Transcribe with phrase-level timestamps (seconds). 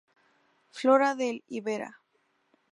[0.77, 1.91] Flora del Iberá.